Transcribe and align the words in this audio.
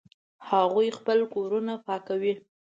هغوی 0.49 0.89
خپلې 0.97 1.25
کورونه 1.33 1.73
پاکوي 1.85 2.33